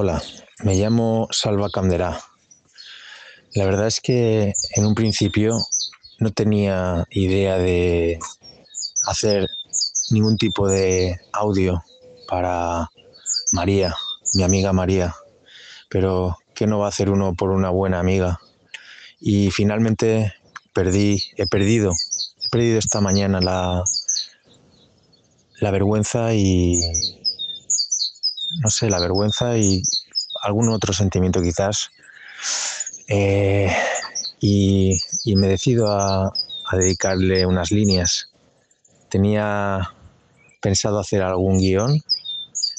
Hola, 0.00 0.22
me 0.62 0.76
llamo 0.76 1.26
Salva 1.32 1.70
Camderá. 1.70 2.20
La 3.56 3.64
verdad 3.64 3.88
es 3.88 4.00
que 4.00 4.52
en 4.76 4.86
un 4.86 4.94
principio 4.94 5.58
no 6.20 6.30
tenía 6.30 7.04
idea 7.10 7.58
de 7.58 8.20
hacer 9.08 9.48
ningún 10.12 10.36
tipo 10.36 10.68
de 10.68 11.18
audio 11.32 11.82
para 12.28 12.88
María, 13.50 13.92
mi 14.34 14.44
amiga 14.44 14.72
María, 14.72 15.16
pero 15.88 16.38
¿qué 16.54 16.68
no 16.68 16.78
va 16.78 16.86
a 16.86 16.90
hacer 16.90 17.10
uno 17.10 17.34
por 17.34 17.50
una 17.50 17.70
buena 17.70 17.98
amiga? 17.98 18.38
Y 19.18 19.50
finalmente 19.50 20.32
perdí, 20.72 21.24
he 21.36 21.48
perdido, 21.48 21.90
he 22.44 22.48
perdido 22.50 22.78
esta 22.78 23.00
mañana 23.00 23.40
la, 23.40 23.82
la 25.58 25.70
vergüenza 25.72 26.34
y, 26.34 26.80
no 28.56 28.70
sé, 28.70 28.88
la 28.88 28.98
vergüenza 28.98 29.56
y 29.56 29.82
algún 30.42 30.68
otro 30.68 30.92
sentimiento 30.92 31.42
quizás. 31.42 31.90
Eh, 33.08 33.74
y, 34.40 35.00
me 35.36 35.48
decido 35.48 35.90
a, 35.90 36.32
dedicarle 36.72 37.46
unas 37.46 37.70
líneas. 37.70 38.30
Tenía 39.08 39.94
pensado 40.60 40.98
hacer 40.98 41.22
algún 41.22 41.58
guion, 41.58 42.02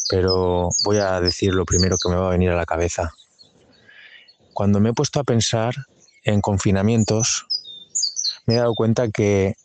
pero 0.09 0.69
voy 0.83 0.97
a 0.97 1.19
decir 1.21 1.53
lo 1.53 1.65
primero 1.65 1.97
que 1.97 2.09
me 2.09 2.15
va 2.15 2.27
a 2.27 2.31
venir 2.31 2.51
a 2.51 2.55
la 2.55 2.65
cabeza. 2.65 3.13
Cuando 4.53 4.79
me 4.79 4.89
he 4.89 4.93
puesto 4.93 5.19
a 5.19 5.23
pensar 5.23 5.73
en 6.23 6.41
confinamientos, 6.41 7.47
me 8.45 8.55
he 8.55 8.57
dado 8.57 8.75
cuenta 8.75 9.09
que 9.09 9.55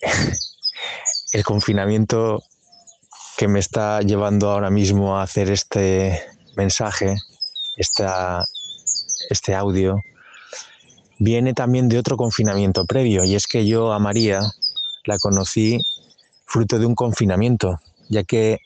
el 1.32 1.44
confinamiento 1.44 2.42
que 3.40 3.48
me 3.48 3.58
está 3.58 4.02
llevando 4.02 4.50
ahora 4.50 4.68
mismo 4.68 5.16
a 5.16 5.22
hacer 5.22 5.50
este 5.50 6.22
mensaje, 6.56 7.16
este 7.78 9.54
audio, 9.54 9.96
viene 11.18 11.54
también 11.54 11.88
de 11.88 11.98
otro 11.98 12.18
confinamiento 12.18 12.84
previo, 12.84 13.24
y 13.24 13.34
es 13.34 13.46
que 13.46 13.66
yo 13.66 13.94
a 13.94 13.98
María 13.98 14.42
la 15.06 15.16
conocí 15.18 15.80
fruto 16.44 16.78
de 16.78 16.84
un 16.84 16.94
confinamiento, 16.94 17.80
ya 18.10 18.24
que 18.24 18.58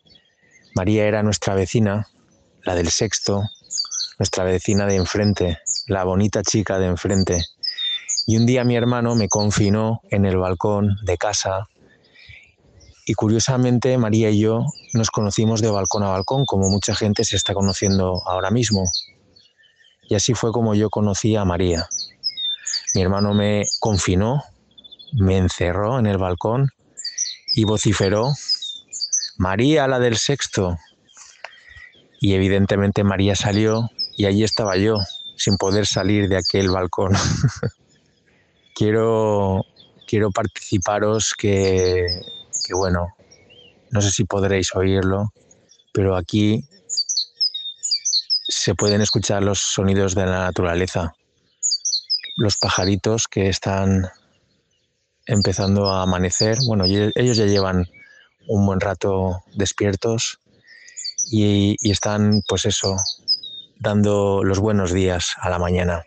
María 0.75 1.07
era 1.07 1.23
nuestra 1.23 1.55
vecina, 1.55 2.09
la 2.65 2.75
del 2.75 2.91
sexto, 2.91 3.45
nuestra 4.19 4.43
vecina 4.43 4.87
de 4.87 4.97
enfrente, 4.97 5.59
la 5.87 6.03
bonita 6.03 6.43
chica 6.43 6.81
de 6.81 6.87
enfrente. 6.87 7.45
Y 8.27 8.39
un 8.39 8.45
día 8.45 8.65
mi 8.65 8.75
hermano 8.75 9.15
me 9.15 9.29
confinó 9.29 10.01
en 10.11 10.25
el 10.25 10.37
balcón 10.37 10.97
de 11.05 11.17
casa 11.17 11.69
y 13.07 13.15
curiosamente, 13.15 13.99
María 13.99 14.31
y 14.31 14.41
yo 14.41 14.65
nos 14.95 15.11
conocimos 15.11 15.61
de 15.61 15.71
balcón 15.71 16.05
a 16.05 16.09
balcón, 16.09 16.47
como 16.47 16.71
mucha 16.71 16.95
gente 16.95 17.25
se 17.25 17.37
está 17.37 17.53
conociendo 17.53 18.23
ahora 18.27 18.51
mismo. 18.51 18.85
Y 20.09 20.15
así 20.15 20.33
fue 20.35 20.53
como 20.53 20.75
yo 20.75 20.89
conocí 20.89 21.37
a 21.37 21.45
María. 21.45 21.87
Mi 22.95 23.03
hermano 23.03 23.35
me 23.35 23.67
confinó, 23.79 24.43
me 25.13 25.37
encerró 25.37 25.99
en 25.99 26.07
el 26.07 26.17
balcón 26.17 26.71
y 27.55 27.65
vociferó, 27.65 28.33
María, 29.37 29.87
la 29.87 29.99
del 29.99 30.17
sexto. 30.17 30.79
Y 32.21 32.35
evidentemente 32.35 33.05
María 33.05 33.37
salió 33.37 33.91
y 34.17 34.25
allí 34.25 34.45
estaba 34.45 34.79
yo, 34.79 34.97
sin 35.37 35.59
poder 35.59 35.87
salir 35.87 36.29
de 36.29 36.39
aquel 36.39 36.71
balcón. 36.71 37.13
quiero, 38.75 39.63
quiero 40.07 40.31
participaros 40.31 41.35
que 41.37 42.07
que 42.65 42.75
bueno, 42.75 43.15
no 43.91 44.01
sé 44.01 44.11
si 44.11 44.25
podréis 44.25 44.75
oírlo, 44.75 45.33
pero 45.93 46.17
aquí 46.17 46.65
se 48.49 48.75
pueden 48.75 49.03
escuchar 49.03 49.43
los 49.43 49.61
sonidos 49.61 50.15
de 50.15 50.27
la 50.27 50.41
naturaleza, 50.41 51.15
los 52.37 52.57
pajaritos 52.57 53.29
que 53.29 53.49
están 53.49 54.09
empezando 55.27 55.91
a 55.91 56.03
amanecer, 56.03 56.59
bueno, 56.67 56.85
ellos 56.87 57.37
ya 57.37 57.47
llevan 57.47 57.87
un 58.49 58.67
buen 58.67 58.81
rato 58.81 59.43
despiertos 59.55 60.41
y, 61.31 61.77
están, 61.91 62.43
pues 62.49 62.65
eso, 62.67 62.97
dando 63.79 64.43
los 64.43 64.59
buenos 64.59 64.93
días 64.93 65.35
a 65.41 65.49
la 65.49 65.59
mañana. 65.59 66.05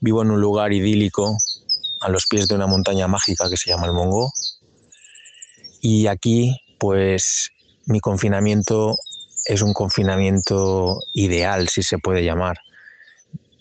Vivo 0.00 0.22
en 0.22 0.30
un 0.30 0.40
lugar 0.40 0.72
idílico 0.72 1.36
a 2.00 2.08
los 2.08 2.26
pies 2.26 2.48
de 2.48 2.54
una 2.54 2.66
montaña 2.66 3.08
mágica 3.08 3.48
que 3.48 3.56
se 3.56 3.70
llama 3.70 3.86
el 3.86 3.92
Mongo 3.92 4.32
y 5.86 6.06
aquí, 6.06 6.58
pues, 6.80 7.50
mi 7.84 8.00
confinamiento 8.00 8.96
es 9.44 9.60
un 9.60 9.74
confinamiento 9.74 10.98
ideal, 11.12 11.68
si 11.68 11.82
se 11.82 11.98
puede 11.98 12.24
llamar, 12.24 12.56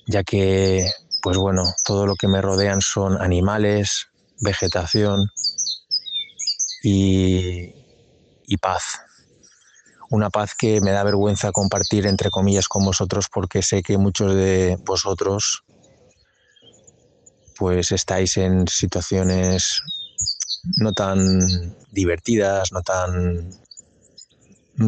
ya 0.08 0.24
que, 0.24 0.90
pues 1.22 1.36
bueno, 1.36 1.74
todo 1.84 2.06
lo 2.06 2.16
que 2.16 2.30
me 2.30 2.42
rodean 2.42 2.80
son 2.80 3.22
animales, 3.22 4.08
vegetación 4.40 5.28
y, 6.82 7.74
y 8.48 8.56
paz. 8.56 9.02
Una 10.10 10.30
paz 10.30 10.54
que 10.58 10.80
me 10.80 10.92
da 10.92 11.04
vergüenza 11.04 11.52
compartir, 11.52 12.08
entre 12.08 12.30
comillas, 12.30 12.70
con 12.70 12.86
vosotros, 12.86 13.26
porque 13.30 13.62
sé 13.62 13.84
que 13.84 13.98
muchos 13.98 14.34
de 14.34 14.78
vosotros 14.86 15.66
pues 17.58 17.92
estáis 17.92 18.38
en 18.38 18.66
situaciones 18.70 19.82
no 20.78 20.94
tan 20.94 21.76
divertidas, 21.92 22.72
no 22.72 22.82
tan, 22.82 23.50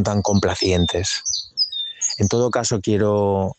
tan 0.03 0.21
complacientes. 0.21 1.23
En 2.17 2.27
todo 2.27 2.49
caso, 2.49 2.79
quiero, 2.81 3.55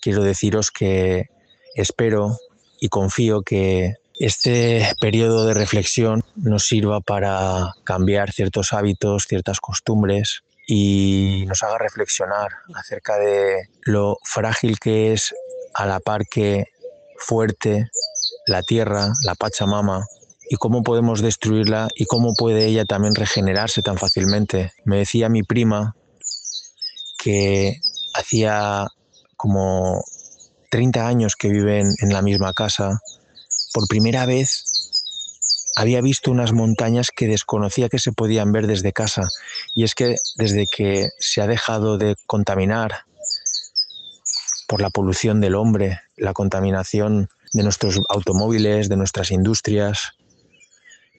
quiero 0.00 0.22
deciros 0.22 0.70
que 0.70 1.28
espero 1.74 2.38
y 2.80 2.88
confío 2.88 3.42
que 3.42 3.94
este 4.18 4.92
periodo 5.00 5.46
de 5.46 5.54
reflexión 5.54 6.22
nos 6.36 6.66
sirva 6.66 7.00
para 7.00 7.72
cambiar 7.84 8.32
ciertos 8.32 8.72
hábitos, 8.72 9.26
ciertas 9.28 9.60
costumbres 9.60 10.42
y 10.66 11.44
nos 11.46 11.62
haga 11.62 11.78
reflexionar 11.78 12.50
acerca 12.74 13.18
de 13.18 13.68
lo 13.82 14.18
frágil 14.22 14.78
que 14.78 15.12
es 15.12 15.34
a 15.74 15.86
la 15.86 16.00
par 16.00 16.26
que 16.26 16.66
fuerte 17.18 17.90
la 18.46 18.62
tierra, 18.62 19.12
la 19.24 19.34
Pachamama, 19.34 20.06
y 20.54 20.56
cómo 20.56 20.84
podemos 20.84 21.20
destruirla 21.20 21.88
y 21.96 22.06
cómo 22.06 22.32
puede 22.34 22.66
ella 22.66 22.84
también 22.84 23.16
regenerarse 23.16 23.82
tan 23.82 23.98
fácilmente. 23.98 24.72
Me 24.84 24.98
decía 24.98 25.28
mi 25.28 25.42
prima 25.42 25.96
que 27.18 27.80
hacía 28.14 28.86
como 29.36 30.04
30 30.70 31.08
años 31.08 31.34
que 31.34 31.48
viven 31.48 31.96
en 31.98 32.12
la 32.12 32.22
misma 32.22 32.52
casa, 32.52 33.00
por 33.72 33.88
primera 33.88 34.26
vez 34.26 34.64
había 35.74 36.00
visto 36.00 36.30
unas 36.30 36.52
montañas 36.52 37.10
que 37.10 37.26
desconocía 37.26 37.88
que 37.88 37.98
se 37.98 38.12
podían 38.12 38.52
ver 38.52 38.68
desde 38.68 38.92
casa. 38.92 39.28
Y 39.74 39.82
es 39.82 39.96
que 39.96 40.14
desde 40.36 40.66
que 40.70 41.08
se 41.18 41.42
ha 41.42 41.48
dejado 41.48 41.98
de 41.98 42.14
contaminar 42.26 43.06
por 44.68 44.80
la 44.80 44.90
polución 44.90 45.40
del 45.40 45.56
hombre, 45.56 46.00
la 46.16 46.32
contaminación 46.32 47.28
de 47.52 47.64
nuestros 47.64 48.00
automóviles, 48.08 48.88
de 48.88 48.96
nuestras 48.96 49.32
industrias, 49.32 50.14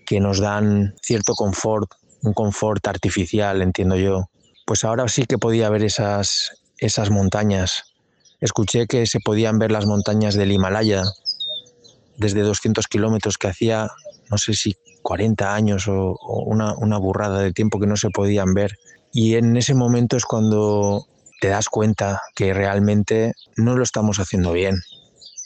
que 0.05 0.19
nos 0.19 0.39
dan 0.39 0.95
cierto 1.01 1.33
confort, 1.33 1.91
un 2.21 2.33
confort 2.33 2.85
artificial, 2.88 3.61
entiendo 3.61 3.95
yo. 3.97 4.29
Pues 4.66 4.83
ahora 4.83 5.07
sí 5.07 5.25
que 5.25 5.38
podía 5.38 5.69
ver 5.69 5.83
esas, 5.83 6.51
esas 6.77 7.09
montañas. 7.09 7.83
Escuché 8.41 8.88
que 8.88 9.06
se 9.06 9.19
podían 9.19 9.59
ver 9.59 9.71
las 9.71 9.85
montañas 9.85 10.35
del 10.35 10.51
Himalaya 10.51 11.03
desde 12.18 12.41
200 12.41 12.88
kilómetros, 12.88 13.38
que 13.38 13.47
hacía, 13.47 13.89
no 14.30 14.38
sé 14.38 14.53
si 14.53 14.75
40 15.01 15.53
años 15.53 15.88
o, 15.88 16.18
una, 16.45 16.74
una 16.75 16.97
burrada 16.97 17.39
de 17.39 17.53
tiempo 17.53 17.80
que 17.80 17.88
no 17.88 17.97
se 17.97 18.09
podían 18.09 18.53
ver. 18.53 18.77
Y 19.12 19.35
en 19.35 19.56
ese 19.57 19.74
momento 19.74 20.18
es 20.18 20.25
cuando 20.25 21.07
te 21.41 21.50
das 21.50 21.69
cuenta 21.69 22.21
que 22.35 22.53
realmente 22.53 23.33
no 23.56 23.75
lo 23.75 23.83
estamos 23.83 24.19
haciendo 24.19 24.51
bien. 24.51 24.81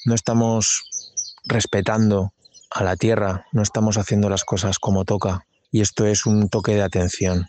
No 0.05 0.15
estamos 0.15 0.83
respetando 1.45 2.31
a 2.69 2.83
la 2.83 2.95
tierra, 2.95 3.45
no 3.51 3.61
estamos 3.61 3.97
haciendo 3.97 4.29
las 4.29 4.45
cosas 4.45 4.79
como 4.79 5.05
toca 5.05 5.45
y 5.71 5.81
esto 5.81 6.05
es 6.05 6.25
un 6.25 6.49
toque 6.49 6.73
de 6.75 6.83
atención. 6.83 7.47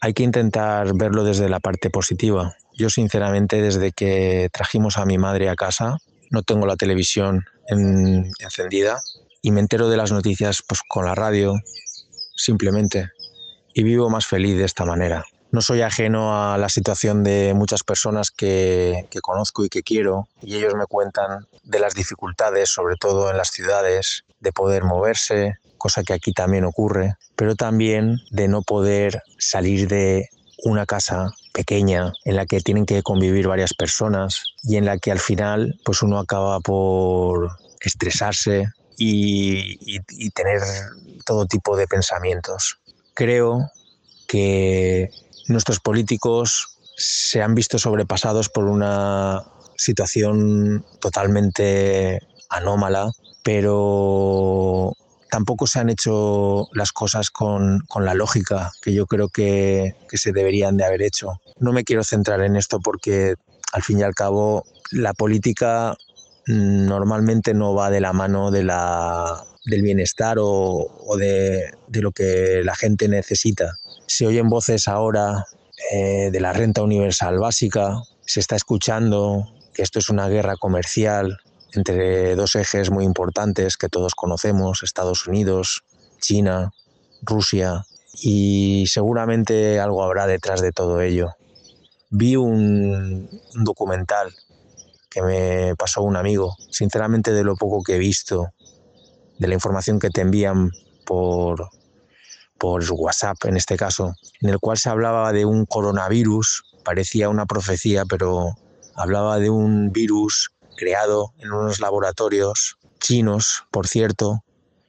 Hay 0.00 0.14
que 0.14 0.22
intentar 0.22 0.94
verlo 0.94 1.24
desde 1.24 1.48
la 1.48 1.60
parte 1.60 1.90
positiva. 1.90 2.56
Yo 2.74 2.90
sinceramente 2.90 3.62
desde 3.62 3.92
que 3.92 4.48
trajimos 4.52 4.98
a 4.98 5.04
mi 5.04 5.18
madre 5.18 5.48
a 5.48 5.54
casa 5.54 5.98
no 6.30 6.42
tengo 6.42 6.66
la 6.66 6.76
televisión 6.76 7.44
encendida 7.68 9.00
y 9.42 9.52
me 9.52 9.60
entero 9.60 9.88
de 9.88 9.96
las 9.96 10.12
noticias 10.12 10.62
pues, 10.66 10.80
con 10.88 11.04
la 11.04 11.14
radio 11.14 11.54
simplemente 12.34 13.10
y 13.74 13.82
vivo 13.82 14.10
más 14.10 14.26
feliz 14.26 14.56
de 14.56 14.64
esta 14.64 14.84
manera. 14.84 15.24
No 15.52 15.60
soy 15.60 15.82
ajeno 15.82 16.34
a 16.34 16.56
la 16.56 16.70
situación 16.70 17.22
de 17.22 17.52
muchas 17.54 17.82
personas 17.82 18.30
que, 18.30 19.06
conozco 19.20 19.66
y 19.66 19.68
que 19.68 19.82
quiero 19.82 20.26
y 20.40 20.56
ellos 20.56 20.74
me 20.74 20.86
cuentan 20.86 21.46
de 21.62 21.78
las 21.78 21.94
dificultades, 21.94 22.70
sobre 22.70 22.96
todo 22.96 23.30
en 23.30 23.36
las 23.36 23.50
ciudades, 23.50 24.24
de 24.40 24.50
poder 24.50 24.82
moverse, 24.84 25.58
cosa 25.76 26.04
que 26.04 26.14
aquí 26.14 26.32
también 26.32 26.64
ocurre, 26.64 27.16
pero 27.36 27.54
también 27.54 28.16
de 28.30 28.48
no 28.48 28.62
poder 28.62 29.22
salir 29.38 29.88
de 29.88 30.30
una 30.64 30.86
casa 30.86 31.34
pequeña 31.52 32.14
en 32.24 32.36
la 32.36 32.46
que 32.46 32.62
tienen 32.62 32.86
que 32.86 33.02
convivir 33.02 33.46
varias 33.46 33.74
personas 33.74 34.42
y 34.62 34.78
en 34.78 34.86
la 34.86 34.96
que 34.96 35.12
al 35.12 35.20
final 35.20 35.78
pues 35.84 36.00
uno 36.00 36.18
acaba 36.18 36.60
por 36.60 37.58
estresarse 37.82 38.72
y, 38.96 39.76
y 39.84 40.30
tener 40.30 40.62
todo 41.26 41.44
tipo 41.44 41.76
de 41.76 41.86
pensamientos. 41.86 42.78
Creo 43.12 43.70
que 44.26 45.10
nuestros 45.48 45.80
políticos 45.80 46.78
se 46.96 47.42
han 47.42 47.54
visto 47.54 47.78
sobrepasados 47.78 48.48
por 48.48 48.64
una 48.64 49.44
situación 49.76 50.84
totalmente 51.00 52.20
anómala, 52.48 53.10
pero 53.42 54.92
tampoco 55.30 55.66
se 55.66 55.80
han 55.80 55.90
hecho 55.90 56.68
las 56.72 56.92
cosas 56.92 57.30
con, 57.30 57.80
con 57.88 58.04
la 58.04 58.14
lógica 58.14 58.70
que 58.82 58.92
yo 58.92 59.06
creo 59.06 59.28
que, 59.28 59.96
que, 60.08 60.18
se 60.18 60.32
deberían 60.32 60.76
de 60.76 60.84
haber 60.84 61.02
hecho. 61.02 61.40
No 61.58 61.72
me 61.72 61.84
quiero 61.84 62.04
centrar 62.04 62.42
en 62.42 62.56
esto 62.56 62.80
porque 62.80 63.34
al 63.72 63.82
fin 63.82 64.00
y 64.00 64.02
al 64.02 64.14
cabo 64.14 64.64
la 64.90 65.14
política 65.14 65.96
normalmente 66.46 67.54
no 67.54 67.74
va 67.74 67.90
de 67.90 68.00
la 68.00 68.12
mano 68.12 68.50
de 68.50 68.64
la, 68.64 69.42
del 69.64 69.82
bienestar 69.82 70.36
o, 70.40 71.16
de, 71.18 71.72
lo 71.92 72.12
que 72.12 72.62
la 72.64 72.74
gente 72.74 73.08
necesita. 73.08 73.74
Se 74.06 74.26
oyen 74.26 74.48
voces 74.48 74.88
ahora 74.88 75.46
eh, 75.92 76.30
de 76.30 76.40
la 76.40 76.52
renta 76.52 76.82
universal 76.82 77.38
básica, 77.38 78.02
se 78.26 78.40
está 78.40 78.56
escuchando 78.56 79.52
que 79.74 79.82
esto 79.82 79.98
es 79.98 80.08
una 80.08 80.28
guerra 80.28 80.56
comercial, 80.56 81.38
entre 81.74 82.36
dos 82.36 82.54
ejes 82.56 82.90
muy 82.90 83.04
importantes 83.04 83.76
que 83.76 83.88
todos 83.88 84.14
conocemos, 84.14 84.82
Estados 84.82 85.26
Unidos, 85.26 85.84
China, 86.20 86.72
Rusia, 87.22 87.86
y 88.20 88.84
seguramente 88.88 89.80
algo 89.80 90.04
habrá 90.04 90.26
detrás 90.26 90.60
de 90.60 90.72
todo 90.72 91.00
ello. 91.00 91.30
Vi 92.10 92.36
un 92.36 93.30
documental 93.54 94.34
que 95.08 95.22
me 95.22 95.74
pasó 95.76 96.02
un 96.02 96.16
amigo, 96.16 96.56
sinceramente 96.70 97.32
de 97.32 97.44
lo 97.44 97.56
poco 97.56 97.82
que 97.82 97.96
he 97.96 97.98
visto, 97.98 98.52
de 99.42 99.48
la 99.48 99.54
información 99.54 99.98
que 99.98 100.10
te 100.10 100.20
envían 100.20 100.70
por, 101.04 101.68
por 102.58 102.84
WhatsApp 102.92 103.44
en 103.44 103.56
este 103.56 103.76
caso, 103.76 104.14
en 104.40 104.50
el 104.50 104.60
cual 104.60 104.78
se 104.78 104.88
hablaba 104.88 105.32
de 105.32 105.44
un 105.44 105.66
coronavirus, 105.66 106.62
parecía 106.84 107.28
una 107.28 107.44
profecía, 107.44 108.04
pero 108.04 108.56
hablaba 108.94 109.40
de 109.40 109.50
un 109.50 109.90
virus 109.90 110.52
creado 110.76 111.32
en 111.40 111.52
unos 111.52 111.80
laboratorios 111.80 112.78
chinos, 113.00 113.64
por 113.72 113.88
cierto, 113.88 114.44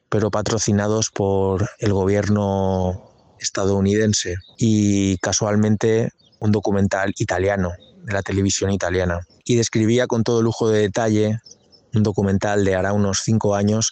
pero 0.08 0.30
patrocinados 0.30 1.10
por 1.10 1.68
el 1.80 1.92
gobierno 1.92 3.10
estadounidense 3.40 4.36
y 4.58 5.18
casualmente 5.18 6.12
un 6.40 6.52
documental 6.52 7.12
italiano 7.18 7.72
de 8.04 8.14
la 8.14 8.22
televisión 8.22 8.72
italiana. 8.72 9.26
Y 9.46 9.56
describía 9.56 10.06
con 10.06 10.24
todo 10.24 10.44
lujo 10.44 10.70
de 10.70 10.82
detalle 10.82 11.40
un 11.96 12.04
documental 12.04 12.66
de 12.66 12.76
hará 12.76 12.94
unos 12.94 13.22
cinco 13.24 13.56
años 13.56 13.92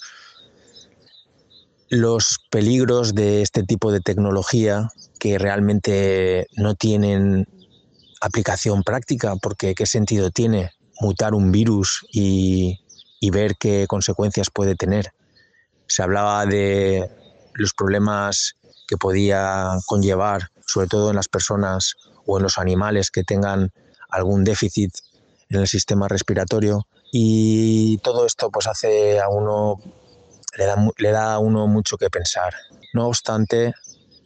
los 1.91 2.39
peligros 2.49 3.13
de 3.13 3.41
este 3.41 3.63
tipo 3.63 3.91
de 3.91 3.99
tecnología 3.99 4.89
que 5.19 5.37
realmente 5.37 6.47
no 6.55 6.73
tienen 6.73 7.47
aplicación 8.21 8.83
práctica 8.83 9.35
porque 9.35 9.75
qué 9.75 9.85
sentido 9.85 10.31
tiene 10.31 10.71
mutar 11.01 11.33
un 11.33 11.51
virus 11.51 12.05
y, 12.13 12.79
y 13.19 13.29
ver 13.29 13.57
qué 13.59 13.87
consecuencias 13.87 14.49
puede 14.49 14.75
tener. 14.75 15.11
Se 15.87 16.01
hablaba 16.01 16.45
de 16.45 17.09
los 17.55 17.73
problemas 17.73 18.55
que 18.87 18.95
podía 18.95 19.77
conllevar, 19.85 20.49
sobre 20.65 20.87
todo 20.87 21.09
en 21.09 21.17
las 21.17 21.27
personas 21.27 21.95
o 22.25 22.37
en 22.37 22.43
los 22.43 22.57
animales 22.57 23.11
que 23.11 23.25
tengan 23.25 23.73
algún 24.09 24.45
déficit 24.45 24.93
en 25.49 25.59
el 25.59 25.67
sistema 25.67 26.07
respiratorio. 26.07 26.87
Y 27.11 27.97
todo 27.97 28.25
esto 28.25 28.49
pues 28.49 28.67
hace 28.67 29.19
a 29.19 29.27
uno, 29.27 29.81
le 30.57 30.65
da, 30.65 30.75
le 30.97 31.11
da 31.11 31.33
a 31.33 31.39
uno 31.39 31.67
mucho 31.67 31.97
que 31.97 32.09
pensar. 32.09 32.53
No 32.93 33.07
obstante, 33.07 33.73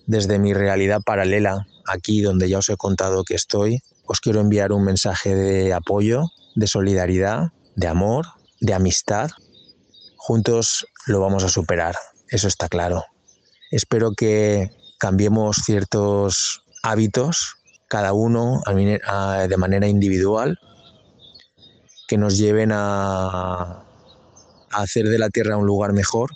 desde 0.06 0.40
mi 0.40 0.54
realidad 0.54 1.02
paralela, 1.06 1.68
aquí 1.88 2.22
donde 2.22 2.50
ya 2.50 2.60
os 2.60 2.70
he 2.70 2.78
contado 2.78 3.24
que 3.24 3.36
estoy, 3.36 3.82
os 4.06 4.20
quiero 4.20 4.40
enviar 4.40 4.72
un 4.72 4.84
mensaje 4.84 5.36
de 5.36 5.74
apoyo 5.74 6.26
de 6.56 6.68
solidaridad, 6.68 7.52
de 7.76 7.88
amor, 7.88 8.28
de 8.62 8.74
amistad. 8.74 9.30
Juntos 10.16 10.88
lo 11.06 11.20
vamos 11.20 11.44
a 11.44 11.50
superar, 11.50 11.96
eso 12.30 12.48
está 12.48 12.70
claro. 12.70 13.04
Espero 13.72 14.14
que 14.14 14.72
cambiemos 14.98 15.58
ciertos 15.58 16.64
hábitos, 16.82 17.58
cada 17.88 18.14
uno 18.14 18.62
de 18.66 19.58
manera 19.58 19.88
individual, 19.88 20.58
que 22.08 22.18
nos 22.18 22.38
lleven 22.38 22.72
a, 24.72 24.82
hacer 24.82 25.08
de 25.10 25.20
la 25.20 25.30
Tierra 25.30 25.58
un 25.58 25.66
lugar 25.66 25.94
mejor, 25.94 26.32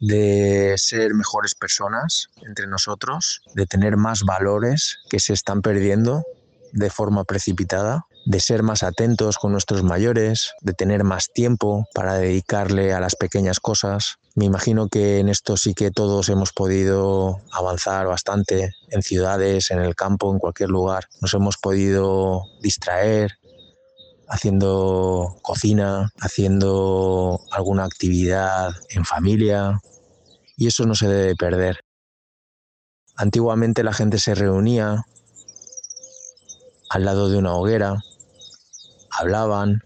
de 0.00 0.74
ser 0.78 1.14
mejores 1.14 1.54
personas 1.54 2.28
entre 2.42 2.66
nosotros, 2.66 3.42
de 3.54 3.66
tener 3.66 3.96
más 3.96 4.22
valores 4.24 4.98
que 5.10 5.20
se 5.20 5.34
están 5.34 5.60
perdiendo 5.60 6.24
de 6.72 6.88
forma 6.88 7.24
precipitada 7.24 8.06
de 8.24 8.40
ser 8.40 8.62
más 8.62 8.82
atentos 8.82 9.38
con 9.38 9.52
nuestros 9.52 9.82
mayores, 9.82 10.52
de 10.60 10.72
tener 10.72 11.04
más 11.04 11.30
tiempo 11.32 11.86
para 11.94 12.14
dedicarle 12.14 12.92
a 12.92 13.00
las 13.00 13.16
pequeñas 13.16 13.60
cosas. 13.60 14.16
Me 14.34 14.44
imagino 14.44 14.88
que 14.88 15.18
en 15.18 15.28
esto 15.28 15.56
sí 15.56 15.74
que 15.74 15.90
todos 15.90 16.28
hemos 16.28 16.52
podido 16.52 17.40
avanzar 17.52 18.06
bastante 18.06 18.74
en 18.88 19.02
ciudades, 19.02 19.70
en 19.70 19.80
el 19.80 19.94
campo, 19.94 20.32
en 20.32 20.38
cualquier 20.38 20.70
lugar. 20.70 21.08
Nos 21.20 21.34
hemos 21.34 21.56
podido 21.56 22.44
distraer 22.60 23.38
haciendo 24.30 25.36
cocina, 25.42 26.10
haciendo 26.20 27.40
alguna 27.50 27.84
actividad 27.84 28.70
en 28.88 29.04
familia 29.04 29.80
y 30.56 30.68
eso 30.68 30.86
no 30.86 30.94
se 30.94 31.08
debe 31.08 31.36
perder. 31.36 31.80
Antiguamente 33.16 33.84
la 33.84 33.92
gente 33.92 34.18
se 34.18 34.34
reunía 34.34 35.04
al 36.88 37.04
lado 37.04 37.28
de 37.28 37.36
una 37.36 37.54
hoguera 37.54 38.02
hablaban, 39.10 39.82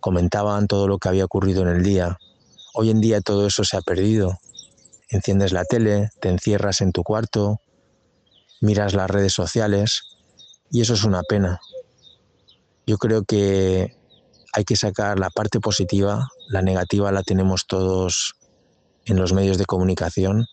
comentaban 0.00 0.66
todo 0.66 0.88
lo 0.88 0.98
que 0.98 1.08
había 1.08 1.24
ocurrido 1.24 1.62
en 1.62 1.68
el 1.68 1.82
día. 1.82 2.18
Hoy 2.74 2.90
en 2.90 3.00
día 3.00 3.20
todo 3.20 3.46
eso 3.46 3.64
se 3.64 3.76
ha 3.76 3.82
perdido. 3.82 4.38
Enciendes 5.08 5.52
la 5.52 5.64
tele, 5.64 6.10
te 6.20 6.28
encierras 6.28 6.80
en 6.80 6.92
tu 6.92 7.02
cuarto, 7.02 7.60
miras 8.60 8.94
las 8.94 9.10
redes 9.10 9.32
sociales 9.32 10.02
y 10.70 10.80
eso 10.80 10.94
es 10.94 11.04
una 11.04 11.22
pena. 11.22 11.60
Yo 12.90 12.98
creo 12.98 13.22
que 13.22 13.96
hay 14.52 14.64
que 14.64 14.74
sacar 14.74 15.16
la 15.20 15.30
parte 15.30 15.60
positiva, 15.60 16.28
la 16.48 16.60
negativa 16.60 17.12
la 17.12 17.22
tenemos 17.22 17.68
todos 17.68 18.34
en 19.04 19.16
los 19.16 19.32
medios 19.32 19.58
de 19.58 19.64
comunicación. 19.64 20.48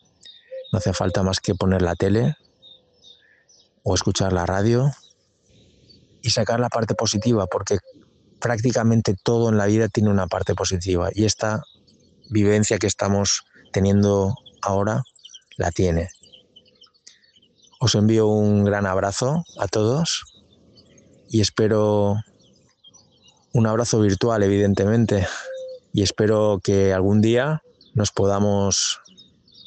No 0.71 0.77
hace 0.77 0.93
falta 0.93 1.23
más 1.23 1.39
que 1.39 1.55
poner 1.55 1.81
la 1.81 1.95
tele 1.95 2.35
o 3.81 3.95
escuchar 3.95 4.33
la 4.33 4.45
radio 4.45 4.91
y 6.21 6.29
sacar 6.29 6.59
la 6.59 6.69
parte 6.69 6.93
positiva, 6.93 7.47
porque 7.47 7.79
prácticamente 8.39 9.15
todo 9.23 9.49
en 9.49 9.57
la 9.57 9.65
vida 9.65 9.87
tiene 9.87 10.11
una 10.11 10.27
parte 10.27 10.53
positiva 10.53 11.09
y 11.15 11.25
esta 11.25 11.63
vivencia 12.29 12.77
que 12.77 12.85
estamos 12.85 13.45
teniendo 13.73 14.35
ahora 14.61 15.01
la 15.57 15.71
tiene. 15.71 16.09
Os 17.79 17.95
envío 17.95 18.27
un 18.27 18.63
gran 18.63 18.85
abrazo 18.85 19.43
a 19.57 19.67
todos 19.67 20.23
y 21.29 21.41
espero 21.41 22.17
un 23.57 23.65
abrazo 23.65 23.99
virtual, 23.99 24.43
evidentemente, 24.43 25.27
y 25.91 26.03
espero 26.03 26.61
que 26.63 26.93
algún 26.93 27.21
día 27.21 27.63
nos 27.95 28.11
podamos, 28.11 29.01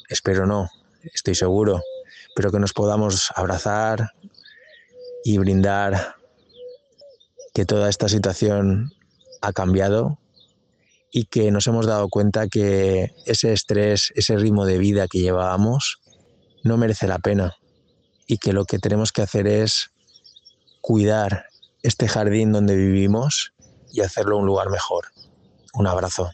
espero 0.07 0.45
no, 0.45 0.69
estoy 1.13 1.35
seguro, 1.35 1.81
pero 2.33 2.53
que 2.53 2.59
nos 2.59 2.71
podamos 2.71 3.33
abrazar 3.35 4.13
y 5.25 5.37
brindar 5.39 6.15
que 7.53 7.65
toda 7.65 7.89
esta 7.89 8.07
situación 8.07 8.93
ha 9.41 9.51
cambiado 9.51 10.19
y 11.11 11.25
que 11.25 11.51
nos 11.51 11.67
hemos 11.67 11.85
dado 11.85 12.07
cuenta 12.07 12.47
que 12.47 13.13
ese 13.25 13.51
estrés, 13.51 14.13
ese 14.15 14.37
ritmo 14.37 14.65
de 14.65 14.77
vida 14.77 15.09
que 15.09 15.19
llevábamos 15.19 15.99
no 16.63 16.77
merece 16.77 17.07
la 17.07 17.19
pena 17.19 17.57
y 18.25 18.37
que 18.37 18.53
lo 18.53 18.63
que 18.63 18.79
tenemos 18.79 19.11
que 19.11 19.21
hacer 19.21 19.47
es 19.47 19.91
cuidar 20.79 21.47
este 21.83 22.07
jardín 22.07 22.53
donde 22.53 22.77
vivimos 22.77 23.51
y 23.91 24.01
hacerlo 24.01 24.37
un 24.37 24.45
lugar 24.45 24.69
mejor. 24.69 25.05
Un 25.73 25.87
abrazo. 25.87 26.31